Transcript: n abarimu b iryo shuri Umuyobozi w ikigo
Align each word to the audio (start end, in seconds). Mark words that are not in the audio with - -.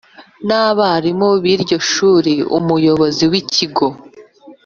n 0.47 0.49
abarimu 0.67 1.27
b 1.41 1.45
iryo 1.53 1.77
shuri 1.91 2.33
Umuyobozi 2.57 3.23
w 3.31 3.33
ikigo 3.41 3.87